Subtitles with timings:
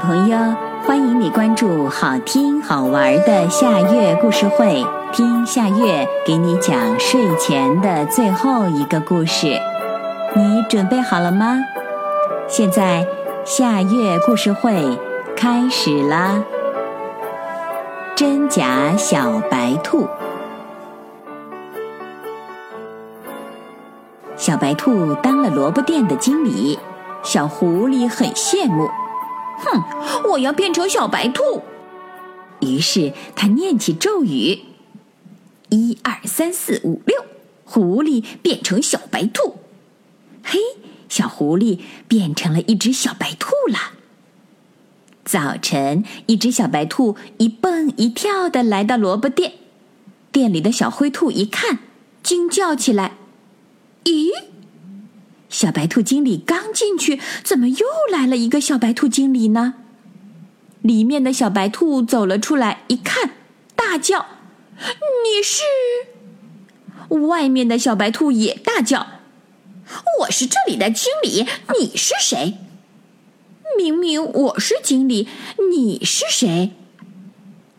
[0.00, 0.38] 朋友，
[0.86, 9.60] 欢迎你关注好听好玩的夏月故事会，听夏月给你讲睡前的最后一个故事。
[10.34, 11.58] 你准备好了吗？
[12.48, 13.06] 现在
[13.44, 14.98] 夏月故事会
[15.36, 16.42] 开始啦！
[18.16, 20.08] 真假小白兔，
[24.34, 26.78] 小白兔当了萝卜店的经理，
[27.22, 28.88] 小狐狸很羡慕。
[29.64, 31.62] 哼，我要变成小白兔。
[32.60, 34.60] 于是他念起咒语：
[35.70, 37.24] 一二三四五六，
[37.64, 39.56] 狐狸变成小白兔。
[40.42, 40.58] 嘿，
[41.08, 41.78] 小狐狸
[42.08, 43.92] 变成了一只小白兔了。
[45.24, 49.52] 早晨，一只小白兔一蹦一跳的来到萝卜店，
[50.32, 51.78] 店里的小灰兔一看，
[52.22, 53.16] 惊叫起来
[54.04, 54.30] ：“咦！”
[55.50, 59.74] 小白兔经理刚进去，怎么又来了一个小白兔经理呢？
[60.80, 63.32] 里面的小白兔走了出来，一看，
[63.74, 64.26] 大叫
[64.78, 65.62] ：“你是！”
[67.28, 69.06] 外面的小白兔也大叫
[70.22, 71.44] ：“我是这里的经理，
[71.78, 72.56] 你是谁？”
[73.76, 75.28] 明明我是经理，
[75.72, 76.72] 你是谁？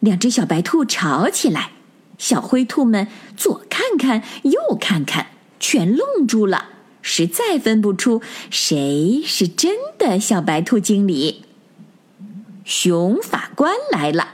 [0.00, 1.72] 两只小白兔吵起来，
[2.16, 5.26] 小灰兔们左看看，右看看，
[5.60, 6.70] 全愣住了。
[7.18, 11.42] 实在分不出谁是真的小白兔经理。
[12.64, 14.28] 熊法官来了，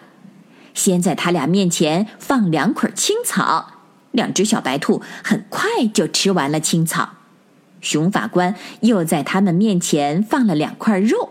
[0.75, 7.15] 先在他俩面前放两捆青草，两只小白兔很快就吃完了青草。
[7.81, 11.31] 熊法官又在他们面前放了两块肉，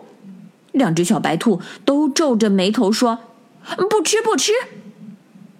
[0.72, 3.20] 两只小白兔都皱着眉头说
[3.88, 4.52] ：“不吃，不吃。”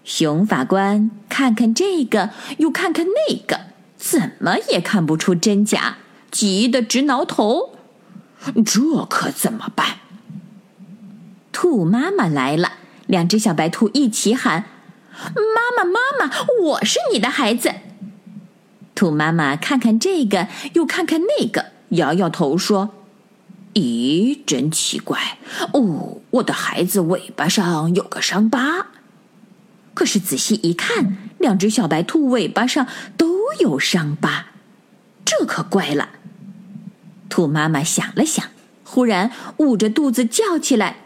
[0.04, 3.73] 熊法官看看这个，又看看那个。
[4.04, 5.96] 怎么也看不出真假，
[6.30, 7.74] 急得直挠头。
[8.66, 10.00] 这可怎么办？
[11.54, 12.74] 兔妈妈来了，
[13.08, 14.66] 两只小白兔一起喊
[15.16, 17.72] ：“妈妈，妈妈，我是你的孩子。”
[18.94, 22.90] 兔妈妈看看这个，又看看那个，摇摇头说
[23.76, 25.38] ：“咦，真奇怪
[25.72, 28.88] 哦，我的孩子尾巴上有个伤疤。
[29.94, 32.86] 可是仔细一看，两只小白兔尾巴上
[33.16, 34.48] 都……”有伤疤，
[35.26, 36.10] 这可怪了。
[37.30, 38.46] 兔妈妈想了想，
[38.84, 40.98] 忽然捂着肚子叫起来：“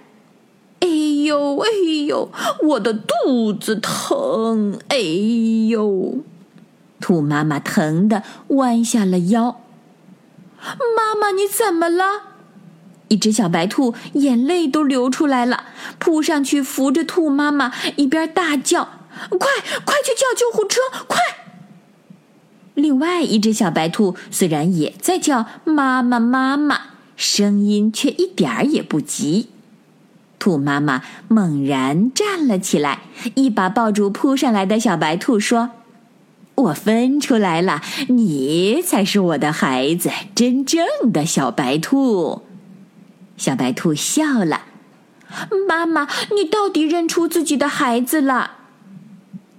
[0.81, 1.67] 哎呦，哎
[2.07, 2.31] 呦，
[2.63, 4.79] 我的肚子疼！
[4.89, 4.97] 哎
[5.69, 6.23] 呦！”
[6.99, 9.61] 兔妈妈疼得弯下了腰。
[10.59, 12.03] 妈妈，你怎么了？
[13.09, 15.65] 一只小白兔眼泪都流出来了，
[15.97, 18.89] 扑上去扶着兔妈妈，一边大叫
[19.39, 19.47] ：“快，
[19.85, 20.81] 快去叫救护车！
[21.07, 21.17] 快！”
[22.77, 26.79] 另外一只小白兔虽然也在叫妈妈妈妈，
[27.15, 29.49] 声音却一点儿也不急。
[30.37, 33.01] 兔妈妈猛然站了起来，
[33.33, 35.71] 一把抱住扑上来的小白兔，说
[36.53, 42.43] ：“我分出来了，你才是我的孩子，真正的小白兔。”
[43.37, 44.65] 小白兔笑了
[45.67, 48.51] ：“妈妈，你到底认出自己的孩子了？”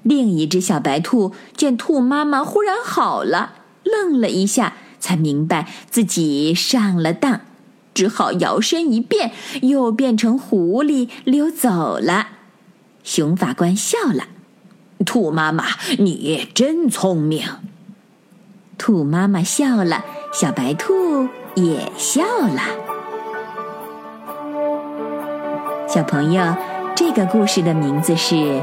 [0.08, 3.52] 另一只小白兔见兔妈妈忽然好了，
[3.84, 7.42] 愣了一下，才明白自己上了当，
[7.92, 12.28] 只好摇身一变，又变成狐狸溜走了。
[13.04, 14.28] 熊法官笑了
[15.04, 15.66] ：“兔妈妈，
[15.98, 17.46] 你真聪明。”
[18.78, 22.62] 兔妈妈笑了，小白兔也笑了。
[25.86, 26.56] 小朋友，
[26.96, 28.62] 这个故事的名字是。